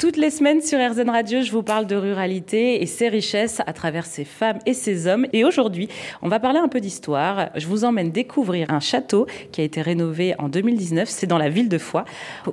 [0.00, 3.72] Toutes les semaines sur RZN Radio, je vous parle de ruralité et ses richesses à
[3.72, 5.24] travers ses femmes et ses hommes.
[5.32, 5.88] Et aujourd'hui,
[6.20, 7.50] on va parler un peu d'histoire.
[7.54, 11.08] Je vous emmène découvrir un château qui a été rénové en 2019.
[11.08, 12.04] C'est dans la ville de Foix,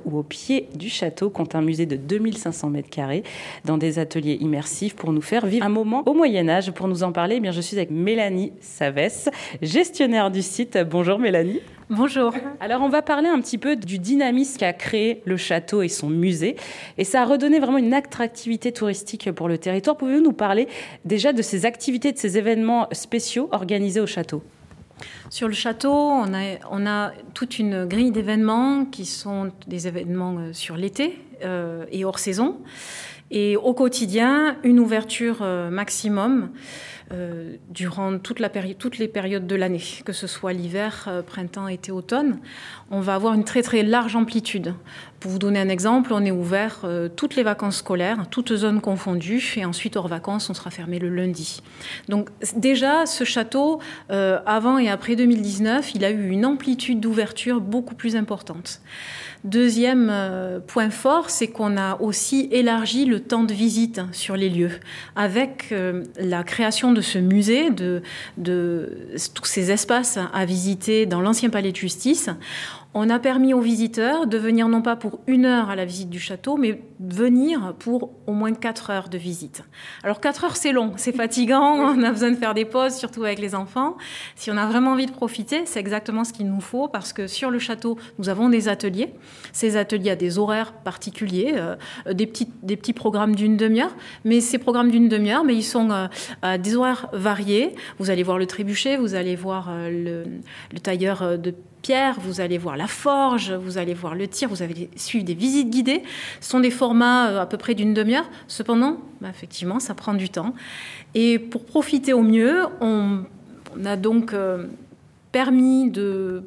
[0.04, 3.24] où au pied du château compte un musée de 2500 mètres carrés,
[3.64, 6.70] dans des ateliers immersifs pour nous faire vivre un moment au Moyen Âge.
[6.70, 9.28] Pour nous en parler, eh bien, je suis avec Mélanie Savès,
[9.60, 10.78] gestionnaire du site.
[10.88, 11.60] Bonjour Mélanie.
[11.90, 12.32] Bonjour.
[12.60, 16.08] Alors on va parler un petit peu du dynamisme qu'a créé le château et son
[16.08, 16.56] musée.
[16.96, 19.96] Et ça a redonné vraiment une attractivité touristique pour le territoire.
[19.96, 20.68] Pouvez-vous nous parler
[21.04, 24.42] déjà de ces activités, de ces événements spéciaux organisés au château?
[25.30, 30.36] Sur le château, on a, on a toute une grille d'événements qui sont des événements
[30.38, 32.58] euh, sur l'été euh, et hors saison.
[33.30, 36.50] Et au quotidien, une ouverture euh, maximum
[37.12, 42.38] euh, durant toutes les périodes de l'année, que ce soit l'hiver, euh, printemps, été, automne.
[42.90, 44.74] On va avoir une très très large amplitude.
[45.20, 49.54] Pour vous donner un exemple, on est ouvert toutes les vacances scolaires, toutes zones confondues,
[49.56, 51.62] et ensuite hors vacances, on sera fermé le lundi.
[52.08, 57.94] Donc déjà, ce château, avant et après 2019, il a eu une amplitude d'ouverture beaucoup
[57.94, 58.80] plus importante.
[59.44, 64.48] Deuxième euh, point fort, c'est qu'on a aussi élargi le temps de visite sur les
[64.48, 64.70] lieux.
[65.16, 68.02] Avec euh, la création de ce musée, de,
[68.38, 68.96] de
[69.34, 72.30] tous ces espaces à visiter dans l'ancien palais de justice,
[72.94, 76.10] on a permis aux visiteurs de venir non pas pour une heure à la visite
[76.10, 79.64] du château, mais venir pour au moins quatre heures de visite.
[80.02, 81.62] Alors quatre heures, c'est long, c'est fatigant,
[81.96, 83.96] on a besoin de faire des pauses, surtout avec les enfants.
[84.36, 87.26] Si on a vraiment envie de profiter, c'est exactement ce qu'il nous faut, parce que
[87.26, 89.14] sur le château, nous avons des ateliers.
[89.52, 91.76] Ces ateliers à des horaires particuliers, euh,
[92.12, 95.90] des, petits, des petits programmes d'une demi-heure, mais ces programmes d'une demi-heure, mais ils sont
[95.90, 96.08] euh,
[96.42, 97.74] à des horaires variés.
[97.98, 100.24] Vous allez voir le trébuchet, vous allez voir euh, le,
[100.72, 104.62] le tailleur de pierre, vous allez voir la forge, vous allez voir le tir, vous
[104.62, 106.02] allez suivre des visites guidées.
[106.40, 108.28] Ce sont des formats euh, à peu près d'une demi-heure.
[108.48, 110.54] Cependant, bah, effectivement, ça prend du temps.
[111.14, 113.24] Et pour profiter au mieux, on,
[113.84, 114.66] a donc euh,
[115.32, 116.44] permis de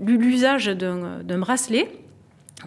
[0.00, 1.88] l'usage d'un bracelet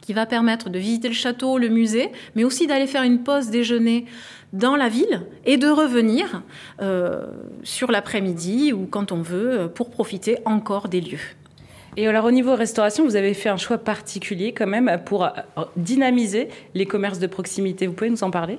[0.01, 3.49] qui va permettre de visiter le château, le musée, mais aussi d'aller faire une pause
[3.49, 4.05] déjeuner
[4.53, 6.41] dans la ville et de revenir
[6.81, 7.27] euh,
[7.63, 11.19] sur l'après-midi ou quand on veut pour profiter encore des lieux.
[11.99, 15.31] Et alors au niveau restauration, vous avez fait un choix particulier quand même pour euh,
[15.75, 17.87] dynamiser les commerces de proximité.
[17.87, 18.57] Vous pouvez nous en parler?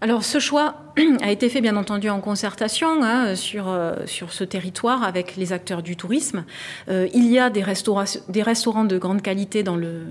[0.00, 0.76] Alors ce choix
[1.20, 5.52] a été fait bien entendu en concertation hein, sur, euh, sur ce territoire avec les
[5.52, 6.44] acteurs du tourisme.
[6.88, 10.02] Euh, il y a des, restaurants de grande qualité dans, le,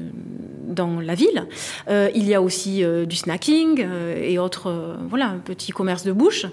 [0.67, 1.45] dans la ville.
[1.89, 3.85] Euh, il y a aussi du snacking
[4.21, 6.45] et autres voilà, petits commerces de bouche.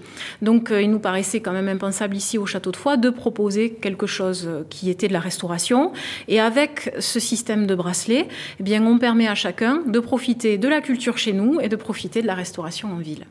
[0.42, 4.06] Donc il nous paraissait quand même impensable ici au Château de Foix de proposer quelque
[4.06, 5.92] chose qui était de la restauration.
[6.28, 8.28] Et avec ce système de bracelet,
[8.60, 11.76] eh bien, on permet à chacun de profiter de la culture chez nous et de
[11.76, 13.26] profiter de la restauration en ville.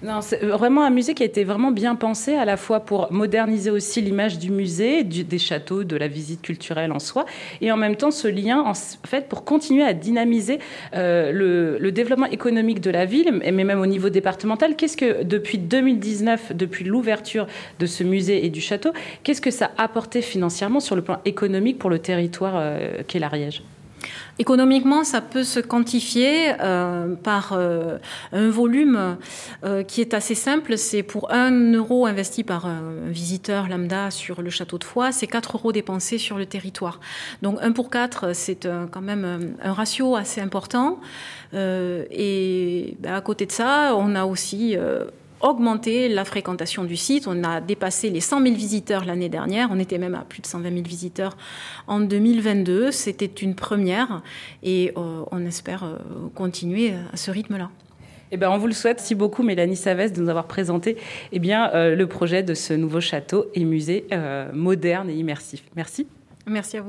[0.00, 3.12] Non, c'est vraiment un musée qui a été vraiment bien pensé, à la fois pour
[3.12, 7.26] moderniser aussi l'image du musée, des châteaux, de la visite culturelle en soi,
[7.60, 10.60] et en même temps ce lien, en fait, pour continuer à dynamiser
[10.94, 14.76] euh, le, développement économique de la ville, mais même au niveau départemental.
[14.76, 17.48] Qu'est-ce que, depuis 2019, depuis l'ouverture
[17.80, 18.92] de ce musée et du château,
[19.24, 23.18] qu'est-ce que ça a apporté financièrement sur le plan économique pour le territoire euh, qu'est
[23.18, 23.62] l'Ariège?
[24.38, 27.98] Économiquement, ça peut se quantifier euh, par euh,
[28.32, 29.16] un volume
[29.64, 30.78] euh, qui est assez simple.
[30.78, 35.26] C'est pour un euro investi par un visiteur lambda sur le château de Foix, c'est
[35.26, 37.00] 4 euros dépensés sur le territoire.
[37.42, 41.00] Donc 1 pour 4, c'est quand même un, ratio assez important.
[41.52, 44.76] et ben, à côté de ça, on a aussi
[45.40, 47.26] augmenter la fréquentation du site.
[47.26, 49.68] On a dépassé les 100 000 visiteurs l'année dernière.
[49.70, 51.36] On était même à plus de 120 000 visiteurs
[51.86, 52.90] en 2022.
[52.90, 54.22] C'était une première
[54.62, 55.96] et euh, on espère euh,
[56.34, 57.70] continuer à ce rythme-là.
[58.30, 58.98] Eh ben, on vous le souhaite.
[58.98, 60.98] Merci beaucoup, Mélanie Savès, de nous avoir présenté
[61.32, 64.06] eh bien, euh, le projet de ce nouveau château et musée
[64.52, 65.62] moderne et immersif.
[65.76, 66.06] Merci.
[66.46, 66.86] Merci à vous.